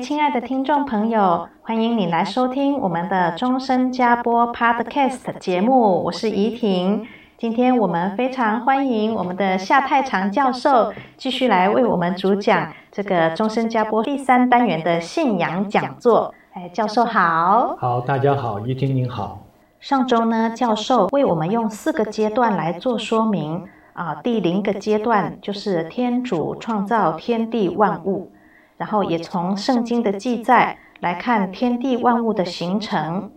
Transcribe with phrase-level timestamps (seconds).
[0.00, 7.06] 亲爱的听众朋友，欢迎你来收听我们的终身加播 Podcast 节目，我是怡婷。
[7.38, 16.34] 今天我们非常欢迎我们的夏太长教授继续来为我们主讲这个终身加播第三单元的信仰讲座。
[16.52, 17.76] 哎，教授好。
[17.78, 19.40] 好，大家好，怡婷您好。
[19.80, 28.30] 上周呢，教授为我们用四个阶段来做说明啊，第零个阶段就是天主创造天地万物。
[28.76, 33.30] 然后也从圣经的记载来看天地万物的形成。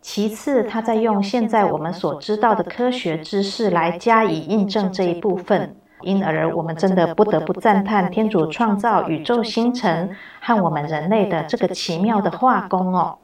[0.00, 5.76] 其次，他在用现在我们所知道的科学知识来加以印证这一部分。
[6.00, 13.18] 因而，我们真的不得不赞叹天主创造宇宙星辰和我们人类的这个奇妙的画工哦。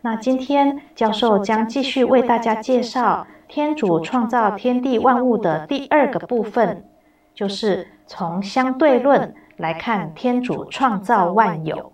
[0.00, 6.82] 那今天教授将继续为大家介绍天主创造天地万物的第二个部分，
[7.32, 9.32] 就是从相对论。
[9.62, 11.92] 来看天主创造万有。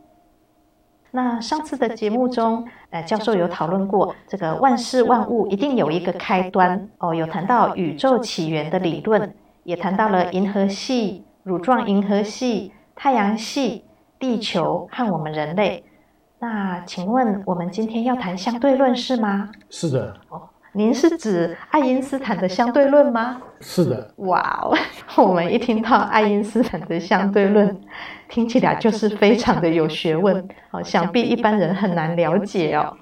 [1.11, 9.35] 那上次的节目中，呃，教授有讨论过这个万事万物一定有一个开端哦，有谈到宇宙起源的理论，
[9.65, 13.85] 也谈到了银河系、乳状银河系、太阳系、
[14.19, 15.85] 地球和我们人类。
[16.39, 19.51] 那请问，我们今天要谈相对论是吗？
[19.69, 20.17] 是的。
[20.31, 20.41] 哦。
[20.79, 23.43] 您是指爱因斯坦的相对论吗？
[23.59, 24.15] 是的。
[24.19, 24.77] 哇哦，
[25.27, 27.77] 我们一听到爱因斯坦的相对论，
[28.29, 30.37] 听起来就是非常的有学问
[30.71, 32.97] 哦，想必一般人很难了解哦。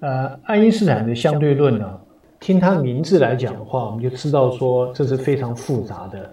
[0.00, 1.88] 呃，爱因斯坦的相对论呢，
[2.40, 6.28] 听他名字来讲的话，我们就知道说这是非常复杂的。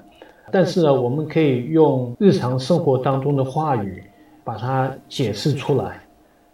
[0.52, 4.04] 但是呢，我们可以用日常生活当中的话语
[4.44, 6.00] 把它解释出来。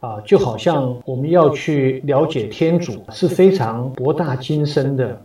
[0.03, 5.21] 啊，就好像我们要去了解天主是非常博大精深的，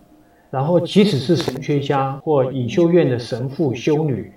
[0.52, 4.32] 然后即使是神学家或隐修院的神父修女，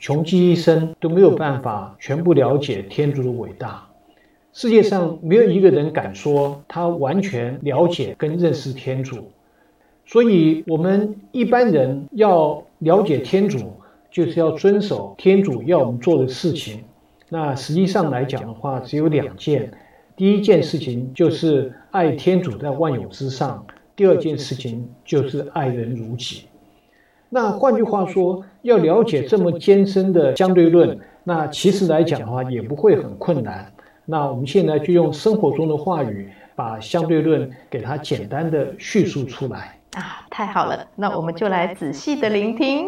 [0.00, 3.86] 穷极一生都没有办法全部了解天主的伟大。
[4.52, 9.30] 世界上没有一个人敢说他完全了解跟认识天主，
[10.06, 13.60] 所以我们一般人要了解天主，
[14.10, 16.82] 就是要遵守天主要我们做的事情。
[17.28, 19.70] 那实际上来讲的话，只有两件。
[20.16, 23.66] 第一件事情就是爱天主在万有之上，
[23.96, 26.44] 第二件事情就是爱人如己。
[27.28, 33.72] 那换句话说，要了解这么艰深的相对论，那其实来讲的话也不会很困难。
[34.04, 39.76] 那我们现在就用生活中的话语，把相对论给它简单的叙述出来。
[39.94, 42.86] 啊，太好了，那我们就来仔细的聆听。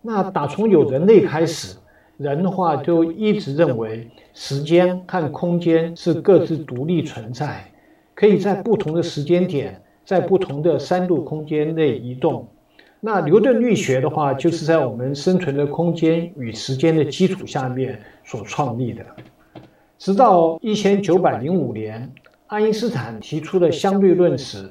[0.00, 1.76] 那打从有人类开始。
[2.22, 7.64] 人的话就一直认为时间和空间是各自独立存在，
[8.14, 12.46] 可以在不同的时间点，在不同的三度空间内移动。
[13.00, 19.04] 那牛顿力学的话，就是在我们生存的空间与时间的基础下面所创立的。
[19.98, 22.08] 直到一千九百零五年，
[22.46, 24.70] 爱因斯坦提出了相对论时，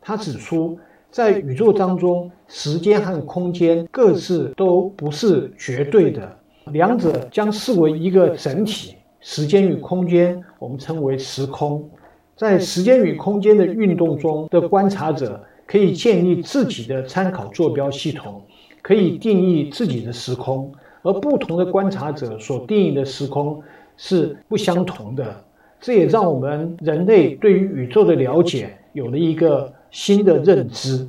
[0.00, 0.78] 他指出，
[1.10, 6.36] 在宇宙当中，时间和空间各自都不是绝对的。
[6.66, 11.88] 两者将视为一个整体，时间与空间我们称为时空。
[12.36, 18.42] 在时间与空间的运动中的观察者可以建立自己的参考坐标系统，
[18.80, 20.72] 可以定义自己的时空，
[21.02, 23.62] 而不同的观察者所定义的时空
[23.96, 25.44] 是不相同的。
[25.80, 31.06] 这也让我们人类对于宇宙的了解有了一个新的认知。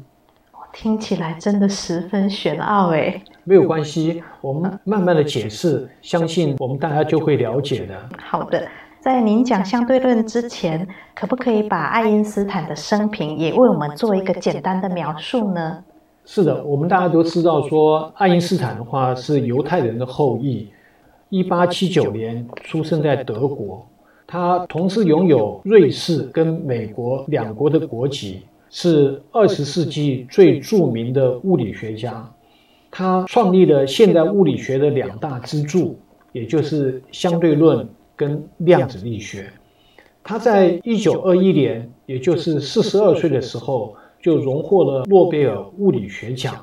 [0.74, 3.22] 听起来真的十分玄奥诶。
[3.44, 7.96] 没有关系，我们慢慢的解释，相信我们大家就会了解的。
[8.18, 8.68] 好的，
[9.00, 15.84] 在您讲相对论之前，可不可以把爱因斯坦的生平也为我们做一个简单的描述呢？
[16.24, 20.70] 是的，我们大家都知道说，爱因斯坦的话是犹太人的后裔，
[21.30, 23.84] 一八七九年出生在德国，
[24.28, 28.44] 他同时拥有瑞士跟美国两国的国籍。
[28.72, 32.34] 是二十世纪最著名的物理学家，
[32.90, 36.00] 他创立了现代物理学的两大支柱，
[36.32, 39.52] 也就是相对论跟量子力学。
[40.24, 46.56] 他在一九二一年，也就是四十二岁的时候，就荣获了诺贝尔物理学奖。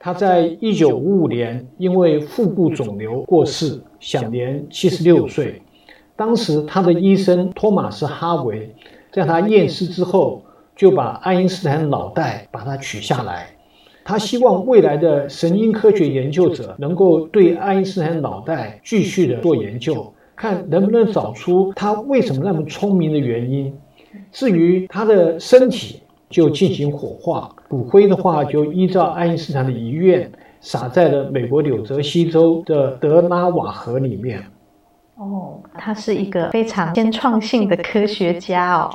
[0.00, 5.62] 他在一九五五年因为腹部肿瘤过世，享年七十六岁。
[6.16, 8.74] 当时他的医生托马斯·哈维
[9.12, 10.43] 在他验尸之后，
[10.76, 13.46] 就把爱因斯坦脑袋把它取下来。
[14.04, 20.12] 他希望未来的神经科学研究者能够对爱因斯坦脑袋继续的做研究。
[20.36, 23.72] 看能不能找出他为什么那么聪明的原因。
[24.32, 30.28] 至于他的身体，就进行火化，骨灰的话就依照爱因斯坦的遗愿，
[30.60, 34.42] 撒在了美国纽泽西州的德拉瓦河里面。
[35.16, 38.92] 哦，他是一个非常先创性的科学家哦。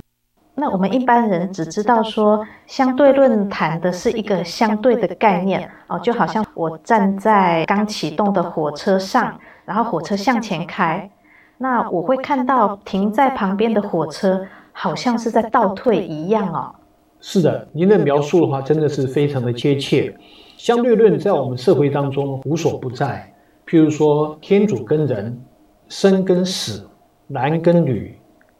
[0.60, 11.10] 那我们一般人只知道说，相对论谈的是一个相对的概念哦，就好像我站在刚启动的火车上，然后火车向前开。
[11.58, 16.76] 那我会看到停在旁边的火车，好像是在倒退一样哦。
[17.22, 20.14] 是的，您的描述的话，真的是非常的贴切。
[20.58, 23.34] 相对论在我们社会当中无所不在，
[23.66, 25.42] 譬如说天主跟人、
[25.88, 26.86] 生跟死、
[27.28, 28.18] 男跟女、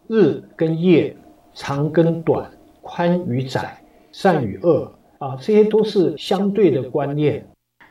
[0.08, 1.16] 日跟夜、
[1.60, 2.50] 长跟短、
[2.82, 3.78] 宽与窄、
[4.14, 7.46] 善与恶啊，这些都是相对的观念。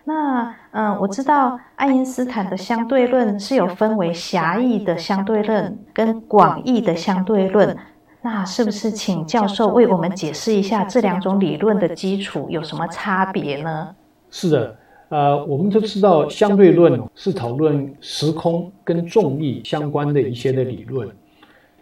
[0.04, 7.76] 那嗯，我知道爱因斯坦的相对论是有分为狭义的相对论跟广义的相对论。
[8.22, 13.94] 那是不是请教授为我们解释一下这两种理论的基础有什么差别呢？
[14.30, 14.76] 是的，
[15.10, 21.06] 呃，我们都知道相对论是讨论时空跟重力相关的一些的理论。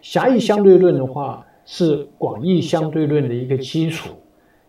[0.01, 4.15] 狭义相对论的话是广义相对论的一个基础，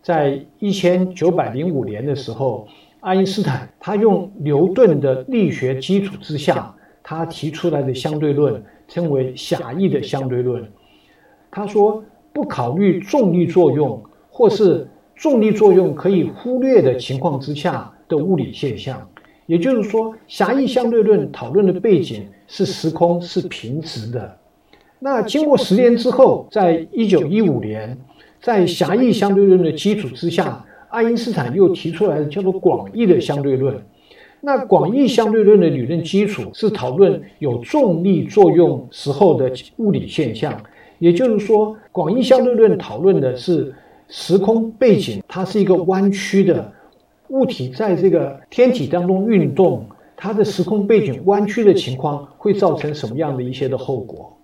[0.03, 2.67] 在一千九百零五年的时候。
[3.01, 10.69] 爱因斯坦他用牛顿的力学基础之下，他提出来的相对论称为狭义的相对论。
[11.49, 12.03] 他说，
[12.33, 14.85] 不考虑重力作用或是
[15.15, 19.09] 重力作用可以忽略的情况之下的物理现象，
[19.45, 24.38] 也就是说，狭义相对论讨论的背景是时空是平直的。
[24.99, 27.97] 那经过十年之后，在一九一五年，
[28.41, 30.65] 在狭义相对论的基础之下。
[30.89, 33.79] 爱因斯坦又提出来的叫做广义的相对论。
[34.41, 40.59] 那广义相对论的理论基础是讨论有重力作用时候的物理现象，
[40.97, 43.71] 也就是说，广义相对论讨论的是
[44.07, 46.73] 时空背景，它是一个弯曲的
[47.27, 49.85] 物体在这个天体当中运动，
[50.17, 54.35] 它的时空背景弯曲的情况会造成什么样的一些的后果？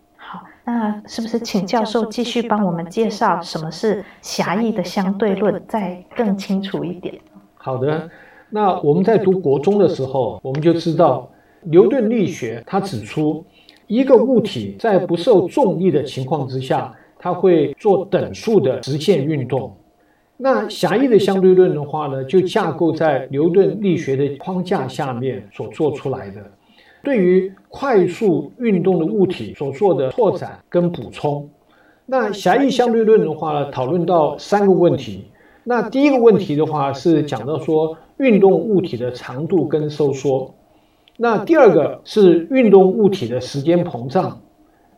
[0.66, 7.14] 那是不是请教授继续帮我们介绍什么是狭义的相对论，再更清楚一点？
[7.54, 8.10] 好的，
[8.50, 11.30] 那我们在读国中的时候，我们就知道
[11.62, 13.46] 牛顿力学，它指出
[13.86, 19.72] 一个物体在不受重力的情况之下，它会做等速的直线运动。
[20.38, 26.42] 那狭义的相对论的话呢，就架构在牛顿力学的框架下面所做出来的。
[27.06, 31.48] 对于快速运动的物体所做的拓展跟补充，
[32.08, 35.26] 那狭义相对论的话呢，讨论到三个问题。
[35.64, 40.54] 那第一个问题的话是讲到说运动物体的长度跟收缩，
[41.16, 44.42] 那第二个是运动物体的时间膨胀，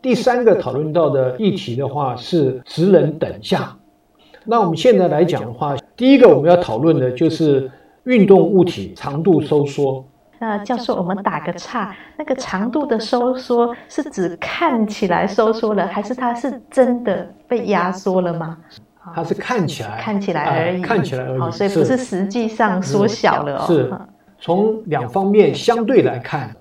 [0.00, 3.76] 第三个讨论到的议题的话是质能等价。
[4.46, 7.70] 那我们现在来讲的话，第一个我们要讨论的就是
[8.04, 10.02] 运动物体长度收缩。
[10.40, 18.56] 那教授，我们打个岔，那个长度的收缩是指看起来收缩了，还是它是真的被压缩了吗？
[19.14, 23.64] 它是看起来，看起来而已，看起来而已，所以不是实际上缩小了哦。
[23.66, 23.92] 是
[24.38, 26.54] 从两方面相对来看，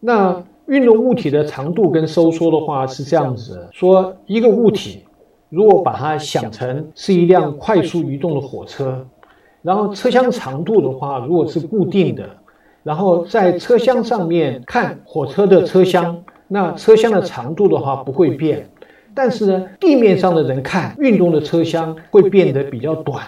[0.00, 5.02] 那运动物体的长度跟收缩的话是这样子：说一个物体，
[5.48, 9.06] 如果把它想成是一辆快速移动的火车，
[9.62, 12.28] 然后车厢长度的话，如果是固定的。
[12.84, 18.68] 然后在车厢上面看火车的车厢，那车厢的长度的话不会变，
[19.14, 23.24] 但是呢，地面上的人看运动的车厢会变得比较短。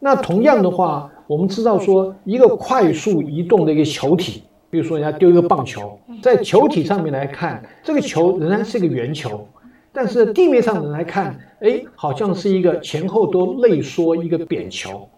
[0.00, 9.46] 那同样的话，我们知道说一个快速移动的一个球体，比如说人家丢一个棒球，在球体上面来看，这个球仍然是一个圆球，
[9.92, 15.08] 但是地面上的人来看，哎，好像是一个前后都内缩一个扁球。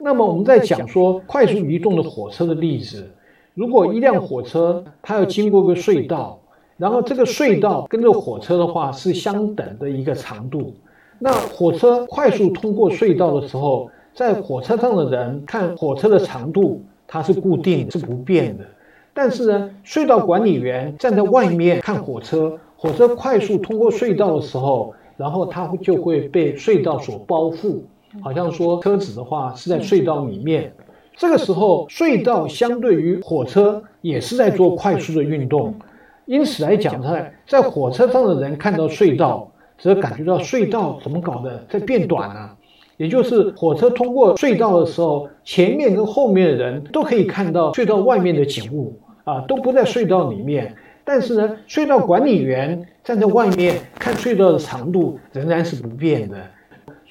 [0.00, 3.10] 那么我们在讲说快速移动的火车的例子，
[3.54, 6.38] 如果一辆火车它要经过个隧道，
[6.76, 10.72] 然后这个隧道跟这火车的话是相等的一个长度，
[11.18, 18.64] 那火车快速通过隧道的时候，在火车上的人看火车的长度，它是固定，是不变的。
[19.12, 27.80] 但是呢，隧道管理员站在外面看火车，火车快速通过隧道的时候，然后它就会被隧道所包覆，
[28.22, 30.72] 好像说车子的话是在隧道里面。
[31.16, 35.74] 这个时候，隧道相对于火车也是在做快速的运动，
[36.26, 42.54] 因此来讲，在在火车上的人看到隧道，则感觉到隧道怎么搞的在变短啊？
[42.98, 50.74] 也就是火车通过隧道的时候，前面跟后面的人都可以看到隧道外面的景物啊，都不在隧道里面。
[51.04, 56.36] 但是呢，隧道管理员站在外面看隧道的长度仍然是不变的，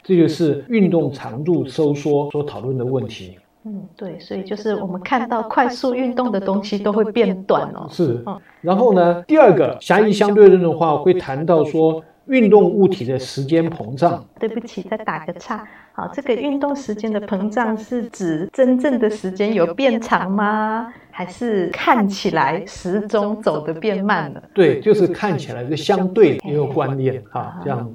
[0.08, 3.38] 这就是运动长度收缩所讨论的问题。
[3.66, 7.86] 嗯，对，所以就是我们看到快速运动的东西都会变短哦。
[7.90, 8.24] 是，
[8.62, 14.24] 然后呢，第二个狭义相对论的话会谈到说运动物体的时间膨胀。
[14.40, 15.68] 对不起，再打个岔。
[15.94, 20.94] 好，这个运动时间的膨胀是指真正的时间有变长吗？
[21.10, 24.44] 还是看起来时钟走得变慢了？
[24.54, 27.92] 对，就是看起来是相对一个观念啊，这样。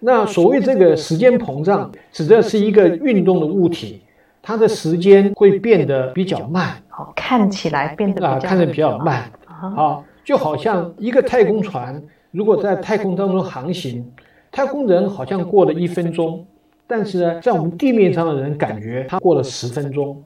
[0.00, 4.02] 那所谓这个时间膨胀，指的是一个运动的物体。
[4.46, 12.02] 它的时间会变得比较慢，好，看起来变得啊，看着比较慢，啊，就好像一个太空船
[12.34, 14.04] 如果在太空当中航行，
[14.50, 16.44] 太空人好像过了一分钟，
[16.84, 20.20] 但是呢，在我们地面上的人感觉他过了十分钟，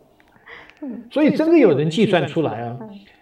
[1.10, 2.78] 所以真的有人计算出来啊，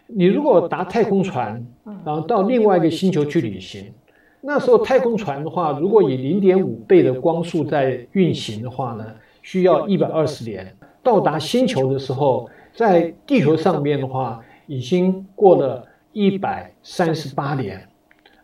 [0.06, 1.66] 你如果搭太空船，
[2.04, 3.92] 然后到另外一个星球去旅行，
[4.40, 9.04] 那时候太空船的话，如果以零点五倍的光速在运行的话呢，
[9.42, 10.72] 需要一百二十年。
[11.02, 17.84] 到达星球的时候，在地球上面的话，已经过了一百三十八年，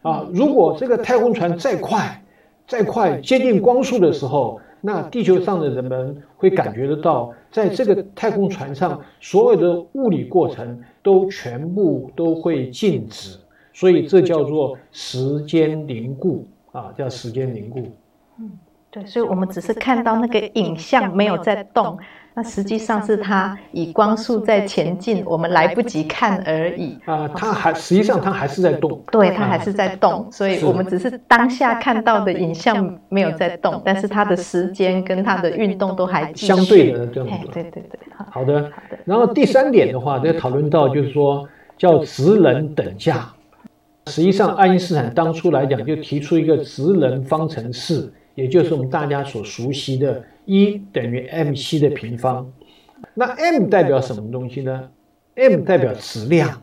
[0.02, 2.23] 啊，如果这个太空船再快，
[2.66, 13.38] 再快接近光速的时候，那地球上的人们会感觉得到，在这个太空船上所有的物理过程都全部都会静止，
[13.73, 17.80] 所以这叫做时间凝固啊，叫时间凝固。
[18.40, 18.50] 嗯，
[18.90, 21.97] 对，所以我们只是看到那个影像没有在动。
[22.34, 26.98] 那实际上是它以光速在前进，我们来不及看而已。
[27.04, 29.02] 啊，它还实际上它还是在动。
[29.12, 37.48] 对，它还是在动，所以我们只是当下看到的影像没有在动，但是它的时间跟它的运动都还相对的这样子。
[37.52, 38.70] 对对对，好的。
[39.04, 41.46] 然后第三点的话，在讨论到就是说
[41.76, 43.28] 叫职能等价。
[44.06, 50.22] 实际上，爱因斯坦当初来讲就提出一个职能方程式，也就是我们大家所熟悉的。
[50.44, 52.52] 一等于 mc 的平方，
[53.14, 54.88] 那 m 代表什么东西呢
[55.34, 56.62] ？m 代表质量，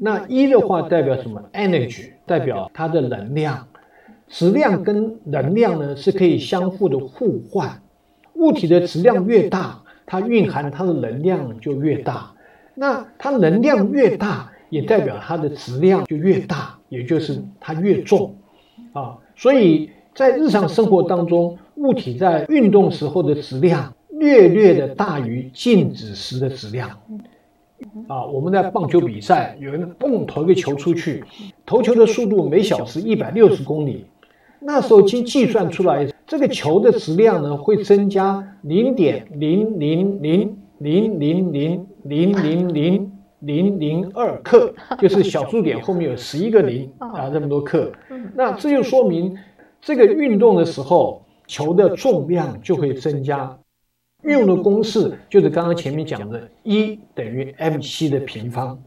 [0.00, 3.66] 那一的话代表什么？energy 代表它的能量。
[4.28, 7.80] 质量跟能量呢是可以相互的互换。
[8.34, 12.32] 物体的质量越大，它蕴含它的能量就越大。
[12.74, 18.36] 那它能量越大，也代表它的质量就越大，也就是它越重
[18.92, 19.16] 啊。
[19.34, 21.56] 所以在日常生活当中。
[21.76, 26.90] 物体在运动时候的质量略略的大于静止时的质量。
[28.08, 31.22] 啊，我们在棒球比赛，有人蹦投一个球出去，
[31.64, 34.06] 投球的速度每小时一百六十公里。
[34.58, 47.92] 那时候经计算出来，这个球的质量呢会增加零点零零零零零零零零零零零二克，就是小数点后面有十一个零啊，这么多克。
[48.34, 49.38] 那这就说明
[49.80, 51.22] 这个运动的时候。
[51.48, 53.58] 球的重量就会增加，
[54.22, 58.78] 运用的公式就是刚刚前面讲的一等于 mc 的平方。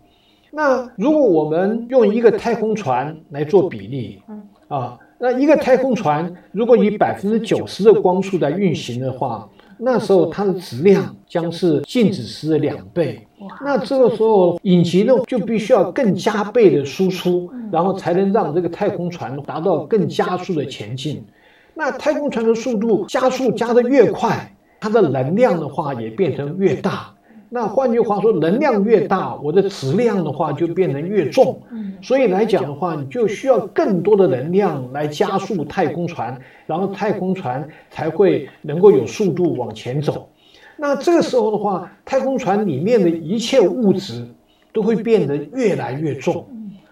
[0.51, 4.21] 那如果我们用一个太空船来做比例，
[4.67, 9.49] 啊，那一个太空船如果以百分之九十的光速在运行的话，
[9.83, 13.27] 那时候它的质量将是静止时的两倍。
[13.65, 21.25] 那这个时候引擎呢就必须要更加倍的输出，然后才能让这个太空船达到更加速的前进。
[21.73, 27.11] 那太空船的速度加速加得越快，它的能量的话也变成越大。
[27.53, 31.61] 那换句话说，能量越大，我的质量的话就变得越重。
[32.01, 40.29] 所以来讲的话，你就需要更多的能量来加速太空船，然后太空船才会能够有速度往前走。
[40.77, 44.25] 那这个时候的话，太空船里面的一切物质
[44.71, 46.45] 都会变得越来越重。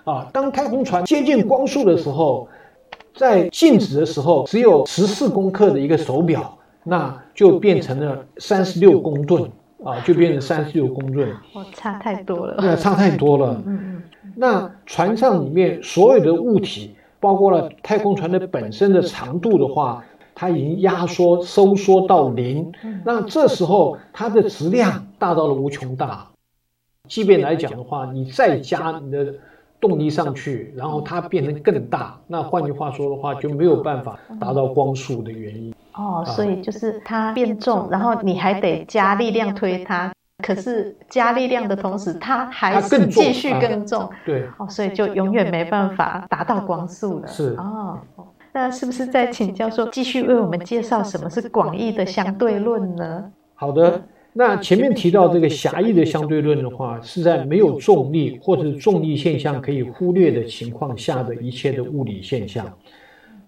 [0.04, 2.48] 啊，当太空船接近光速的时候。
[3.16, 9.50] 在静止的时候，只有十四公克的一个手表，那就变成了三十六公吨
[9.84, 11.30] 啊，就变成三十六公吨。
[11.54, 12.58] 哦，差太多了。
[12.58, 13.62] 对，差太多了。
[13.66, 14.04] 嗯嗯。
[14.36, 20.04] 那船上里面所有的物体，包括了太空船的本身的长度的话，
[20.36, 22.72] 它已经压缩收缩到零，
[23.04, 26.28] 那这时候它的质量大到了无穷大。
[27.08, 29.34] 即便来讲的话，你再加你的
[29.82, 35.74] 动力上去，然后它变成更大，那换句话说的话，就没有办法达到光速的原因。
[35.94, 40.12] 哦，所以就是它变重，然后你还得加力量推它。
[40.42, 44.04] 可是加力量的同时，它还是继续更重。
[44.04, 47.28] 啊、 对，哦，所以就永远没办法达到光速了。
[47.28, 48.00] 是哦，
[48.54, 53.30] 那是不是在请教授继续为我们介绍什么是广义的相对论呢？
[53.54, 62.66] 好的，那前面提到这个狭义的相对论的话，是在没有重力或者重力现象可以忽略的情况下的一切的物理现象。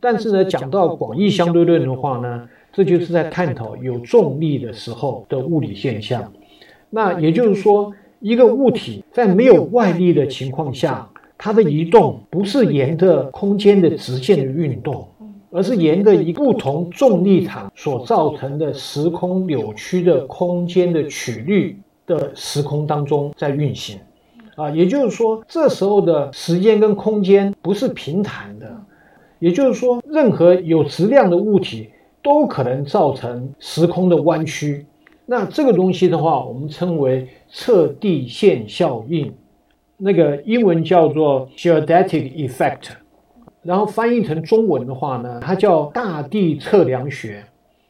[0.02, 6.30] 但是呢，讲到广义相对论的话呢，这就是在探讨有重力的时候的物理现象。
[6.90, 15.08] 那也就是说，一个物体在没有外力的情况下，它的移动不是沿着空间的直线的运动，
[15.52, 24.00] 而是沿着一不同重力场所造成的时空扭曲的空间的曲率的时空当中在运行。
[24.56, 28.70] 啊，也就是说，这时候的时间跟空间不是平坦的，
[29.42, 31.90] 也就是说，任何有质量的物体
[32.22, 34.86] 都可能造成时空的弯曲。
[35.26, 39.34] 那这个东西的话，我们称为测地线效应，
[39.98, 42.90] 那个英文叫做 geodetic effect，
[43.64, 47.44] 然后翻译成中文的话呢，它叫大地测量学，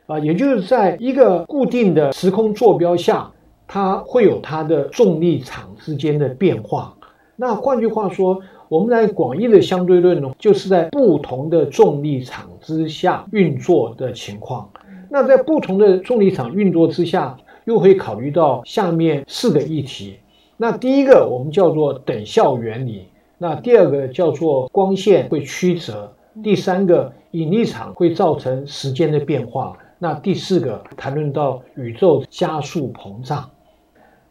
[0.05, 3.29] 啊，也就是在一个固定的时空坐标下，
[3.67, 6.95] 它会有它的重力场之间的变化。
[7.35, 8.39] 那换句话说，
[8.71, 14.69] 我们在广义的相对论呢，就是在不同的重力场之下运作的情况。
[15.09, 17.35] 那在不同的重力场运作之下，
[17.65, 20.15] 又会考虑到下面四个议题。
[20.55, 26.09] 那第一个我们叫做等效原理，那第二个叫做光线会曲折，
[26.41, 33.49] 第三个引力场会造成时间的变化，那第四个谈论到宇宙加速膨胀。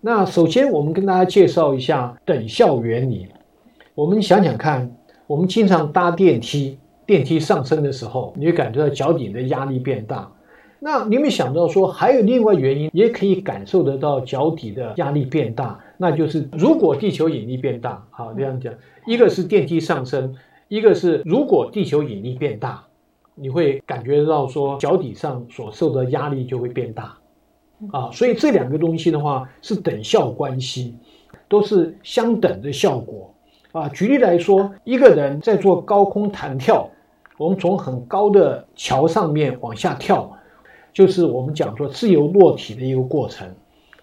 [0.01, 3.27] 那首先我们跟大家介绍一下等效原理。
[4.01, 4.91] 我们想想看，
[5.27, 10.33] 我们经常搭电梯，电梯上升的时候，你会感觉到脚底的压力变大。
[10.79, 15.79] 那你有没有想到说，还有另外原因，也可以感受得到脚底的压力变大？
[15.99, 18.73] 那就是如果地球引力变大，好，这样讲，
[19.07, 20.35] 一个是电梯上升，
[20.69, 22.83] 一个是如果地球引力变大，
[23.35, 27.19] 你会感觉到说脚底上所受的压力就会变大，
[27.93, 30.97] 啊，所以这两个东西的话是等效关系，
[31.51, 33.30] 都是相等的效果，
[33.73, 36.89] 啊，举例来说，一个人在做高空弹跳，
[37.39, 40.31] 我们从很高的桥上面往下跳。
[40.93, 43.49] 就是我们讲说自由落体的一个过程，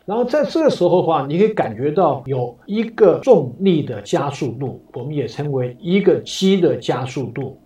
[0.05, 7.59] 然后在这个时候的话，你可以感觉到有一个重力的加速度，我们也称为一个 g 的加速度。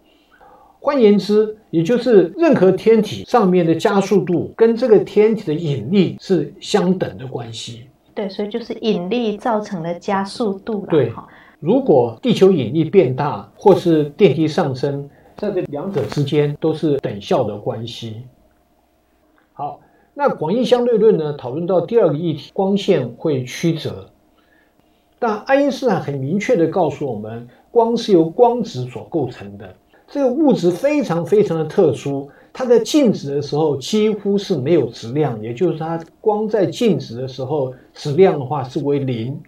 [0.80, 7.84] 换言之，也就是任何天体上面的加速度跟这个天体的引力是相等的关系。
[8.16, 10.88] 对，所以就是引力造成了加速度了。
[10.90, 11.14] 对，
[11.62, 18.24] 如果地球引力变大，或是电梯上升，在这两者之间都是等效的关系。
[19.54, 19.80] 好，
[20.16, 21.34] 那广义相对论呢？
[21.34, 24.10] 讨论到第二个议题，光线会曲折。
[25.20, 29.72] 但爱因斯坦很明确地告诉我们，光是由光子所构成的。
[30.08, 39.40] 这个物质非常非常的特殊，它在静止的时候几乎是没有质量，也就是它光在静止的时候质量的话是为零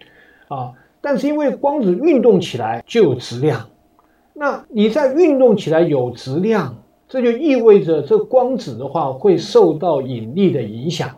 [0.46, 0.70] 啊。
[1.04, 3.68] 但是因为光子运动起来就有质量，
[4.32, 6.74] 那你在运动起来有质量。
[7.06, 11.10] 这就意味着，这光子的话会受到引力的影响。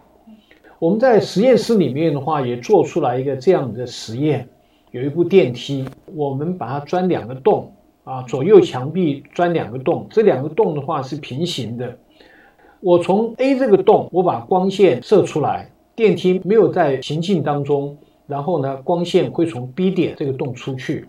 [0.81, 4.49] 我们在实验室里面的话，也做出来一个这样的实验。
[4.91, 7.73] 有一部电梯，我们把它钻两个洞
[8.03, 11.97] 啊，左右墙壁钻两个洞，这两个洞的话是平行的。
[12.81, 21.07] 我从 A 这个洞，我把光线射出来，电梯没有在行进当中，然后呢，光线会从 B 点这个洞出去。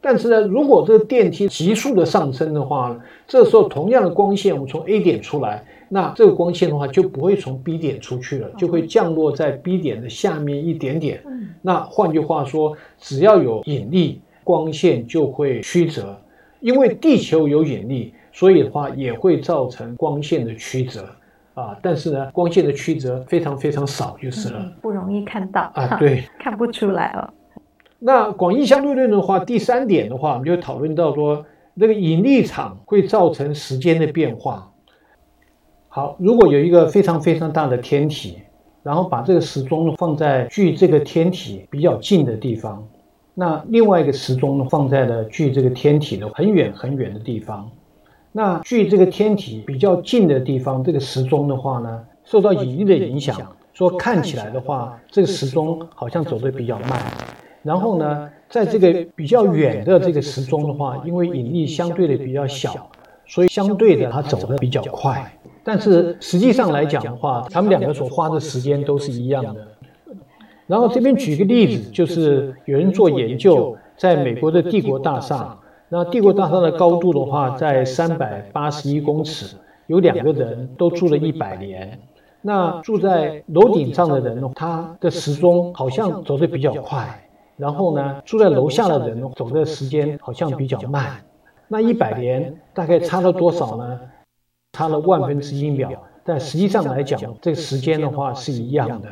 [0.00, 11.20] 但是呢，如果这个电梯急速的上升的话呢，这时候同样的光线我们从 A 点出来，那这个光线的话就不会从 B 点出去了，就会降落在 B 点的下面一点点。
[11.60, 16.16] 那换句话说，只要有引力，光线就会曲折。
[16.60, 21.08] 因为地球有引力，所以的话也会造成光线的曲折
[21.60, 21.78] 啊。
[21.82, 27.32] 但是呢，光线的曲折非常非常少就是了，不容易看到啊，对， 看不出来了。
[27.98, 31.44] 那广义相对论的话，第三点的话，我们就讨论到说，
[31.74, 34.70] 那个引力场会造成时间的变化。
[35.88, 38.38] 好，如果有一个非常非常大的天体，
[38.84, 42.86] 然后把这个时钟放在距这个天体比较近的地方，
[43.34, 47.68] 那另外一个时钟呢放在了距这个天体的很远很远的地方。
[48.38, 53.36] 那距这个天体比较近的地方，这个时钟的话呢，受到引力的影响，
[53.72, 57.02] 说看起来的话，这个时钟好像走得比较慢。
[57.64, 62.88] 然后呢，在这个比较远的这个时钟的话，因为引力相对的比较小，
[63.26, 65.36] 所以相对的它走得比较快。
[65.64, 69.66] 但是实际上来讲的话，他们两个所花的时间都是一样的。
[70.68, 75.58] 然后这边举个例子，就是有人做研究，在美国的帝国大厦，
[75.90, 81.98] 那帝国大厦的高度的话在三百八十一公尺，有两个人都住了一百年。
[82.40, 87.24] 那住在楼顶上的人，他的时钟好像走得比较快。
[87.56, 91.16] 然后呢，住在楼下的人走的时间好像比较慢。
[91.66, 94.00] 那一百年大概差了多少呢？
[94.72, 95.90] 差了万分之一秒。
[96.22, 99.08] 但实际上来讲，这个时间的话是一样的。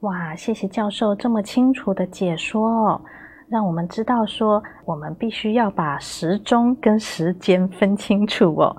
[0.00, 3.00] 哇，谢谢教授这么清楚的解说哦，
[3.52, 8.74] 让我们知道说，我们必须要把时钟跟时间分清楚哦，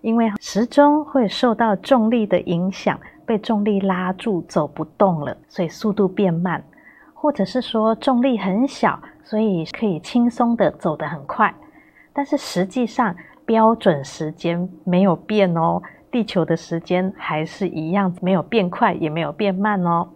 [0.00, 6.62] 因为时钟会受到重力的影响，被重力拉住走不动了，所以速度变慢。
[7.12, 11.52] 或者是说重力很小，所以可以轻松的走得很快，
[12.12, 13.12] 但是实际上
[13.44, 15.82] 标准时间没有变哦，
[16.12, 20.08] 地球的时间还是一样，没有变快，也没有变慢哦。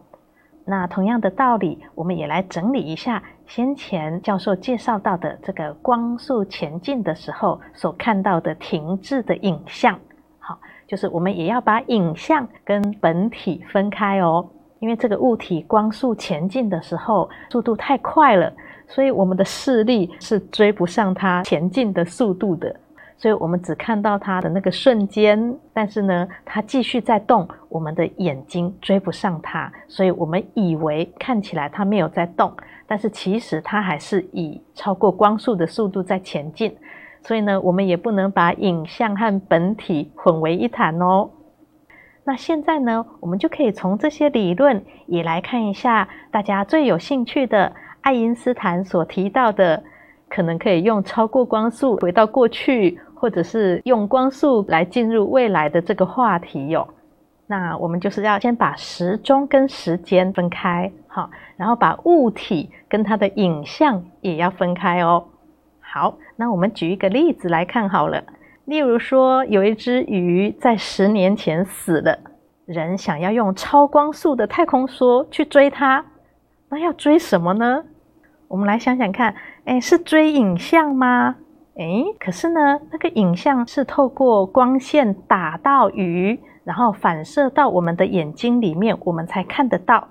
[0.68, 9.96] 那同样的道理，我们也来整理一下先前教授介绍到的这个光速前进的时候所看到的停滞的影像。
[10.40, 14.50] 好，就是我们也要把影像跟本体分开哦。
[14.78, 18.52] 因为这个物体光速前进的时候，速度太快了，
[18.86, 22.74] 所以我们的视力是追不上它前进的速度的，
[23.18, 32.52] 所以我们只看到它的那个瞬间，但是呢，它继续在动，我们的眼睛追不上它，所以我们以为看起来它没有在动，
[32.86, 36.76] 但是其实它还是以超过光速的速度在前进，
[37.22, 41.30] 所以呢，我们也不能把影像和本体混为一谈哦。
[42.24, 49.84] 那现在呢，我们就可以从这些理论也来看一下大家最有兴趣的爱因斯坦所提到的，
[50.28, 56.88] 可能可以用超过光速回到过去，或者是用光速来进入未来的这个话题哟。
[57.46, 65.24] 那我们就是要先把时钟跟时间分开，好，然后把物体跟它的影像也要分开哦。
[65.80, 68.24] 好，那我们举一个例子来看好了。
[68.64, 72.18] 例如说，有一只鱼在十年前死了，
[72.64, 76.04] 人想要用超光速的太空梭去追它，
[76.68, 77.84] 那要追什么呢？
[78.48, 79.36] 我们来想想看，
[79.66, 81.34] 诶，是追影像吗？
[81.74, 90.06] 诶，可是呢，那个影像是透过光线打到鱼，然后反射到我们的眼睛里面，我们才看得到。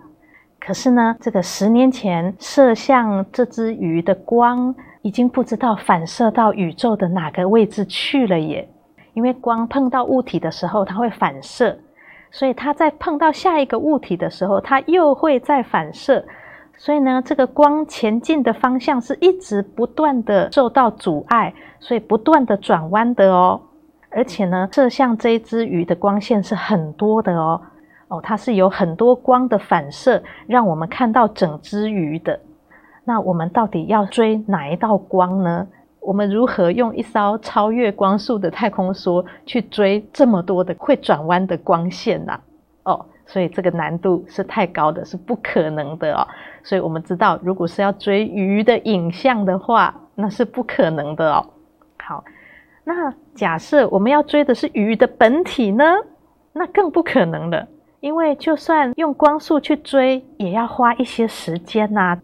[0.59, 8.67] 可是呢，这个十年前射向这只鱼的光，已经不知道反射到宇宙的哪个位置去了耶，
[9.13, 11.77] 因为光碰到物体的时候，它会反射，
[12.29, 16.25] 所以它在碰到下一个物体的时候，它又会再反射，
[16.77, 23.61] 所以呢，这个光前进的方向是一直不断的受到阻碍，所以不断的转弯的哦，
[24.09, 27.61] 而且呢，射向这一只鱼的光线是很多的哦，
[28.09, 32.39] 哦，它是有很多光的反射，让我们看到整只鱼的。
[33.05, 35.67] 那我们到底要追哪一道光呢？
[36.01, 42.39] 我们如何用一艘超越光速的太空梭去追这么多的会转弯的光线呢？
[42.83, 46.27] 哦，所以这个难度是太高的，是不可能的哦。
[46.63, 51.45] 所以我们知道，如果是要追鱼的影像的话，那是不可能的哦。
[51.97, 52.23] 好，
[52.83, 55.83] 那假设我们要追的是鱼的本体呢？
[56.53, 57.67] 那更不可能了，
[57.99, 62.17] 因为就算用光速去追，也要花一些时间呐。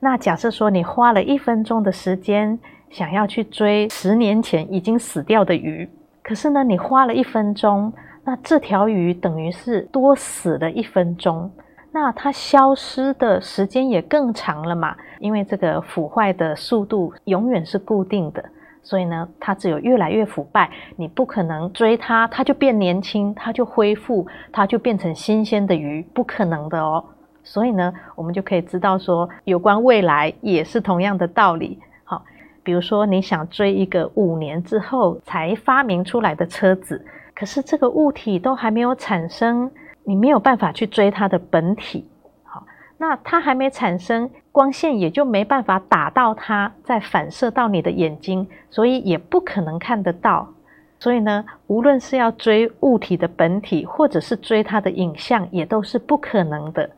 [0.00, 2.58] 那假设说你花了一分钟的时间，
[2.90, 5.88] 想要去追十年前已经死掉的鱼，
[6.22, 7.92] 可是呢，你花了一分钟，
[8.28, 11.50] 那这条鱼等于是多死了一分钟，
[11.90, 14.94] 那它消失的时间也更长了嘛？
[15.18, 18.44] 因为这个腐坏的速度永远是固定的，
[18.82, 27.02] 所以呢，它只有越来越腐败，你不可能追它，它就变年轻，它就恢复，它就变成新鲜的鱼，不可能的哦。
[27.42, 31.78] 所以呢，我们就可以知道说，有关未来也是同样的道理。
[32.04, 32.22] 好，
[32.62, 37.02] 比如说你想追一个五年之后才发明出来的车子，
[37.38, 39.70] 可是这个物体都还没有产生，
[40.02, 42.04] 你没有办法去追它的本体。
[42.42, 50.52] 好，那它还没产生，光线也就没办法打到它，再反射到你的眼睛，所以也不可能看得到。
[50.98, 56.90] 所以呢，无论是要追物体的本体，或者是追它的影像，也都是不可能的。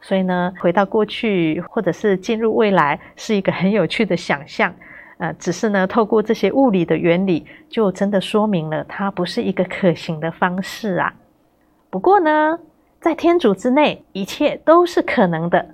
[0.00, 4.74] 所以呢，回到过去或者是进入未来，是一个很有趣的想象。
[5.18, 11.14] 呃，只是呢，透过这些物理的原理，就真的说明了它不是一个可行的方式啊。
[11.88, 12.58] 不过呢，
[13.00, 15.66] 在天主之内，一切都是可能的。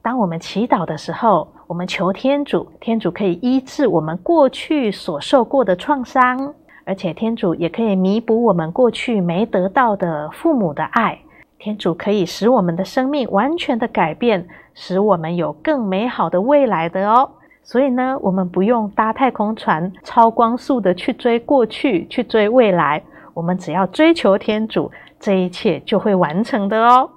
[0.00, 6.54] 当我们祈祷的时候，我们求天主，天主可以医治我们过去所受过的创伤，
[6.84, 11.18] 而且天主也可以弥补我们过去没得到的父母的爱。
[11.58, 17.30] 天主可以使我们的生命完全的改变，使我们有更美好的未来的哦。
[17.66, 23.02] 所以呢，我们不用搭太空船，超光速的去追过去，去追未来。
[23.34, 27.10] 我们只要追求天主，这一切就会完成的哦。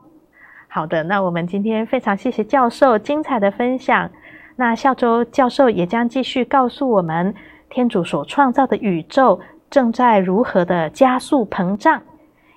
[0.68, 4.10] 好的，那我们今天非常谢谢教授精彩的分享。
[4.56, 7.36] 那下周教授也将继续告诉我们，
[7.70, 12.02] 天主所创造的宇宙正在如何的加速膨胀，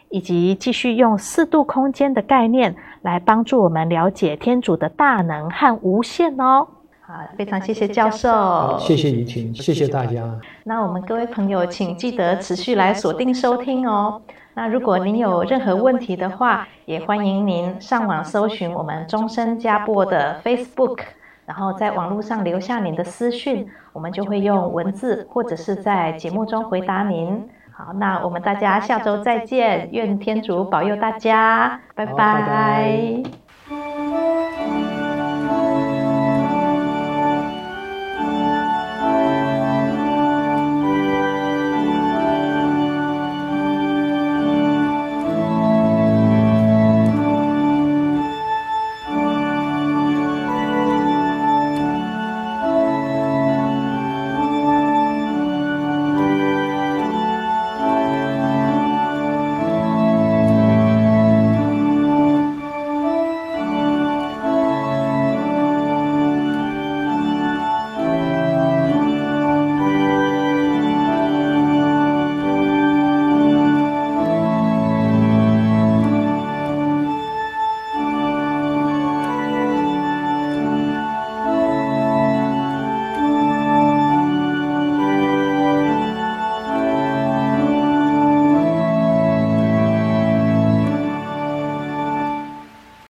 [0.09, 6.67] 以及继续用四度空间的概念来帮助我们了解天主的大能和无限哦。
[7.05, 10.23] 好，非常谢谢教授，谢谢怡婷，谢谢大家。
[10.65, 14.23] 那我们各位朋友，请记得持续来锁定收听哦。
[14.55, 21.01] 那如果您有任何问题的话，也欢迎您上网搜寻我们终身加播的 Facebook，
[21.45, 27.49] 然后在网络上留下您的私讯，我们就会用文字或者是在节目中回答您。
[27.73, 32.12] 好，那我们大家下周再见，愿天主保佑大家，拜拜。
[32.12, 33.42] 拜拜。